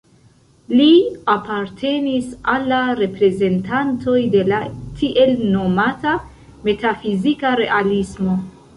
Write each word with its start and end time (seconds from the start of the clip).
Li 0.77 0.85
apartenis 1.33 2.31
al 2.55 2.65
la 2.73 2.79
reprezentantoj 3.01 4.17
de 4.39 4.43
la 4.51 4.65
tiel 5.03 5.39
nomata 5.55 6.19
"metafizika 6.69 7.57
realismo". 7.65 8.45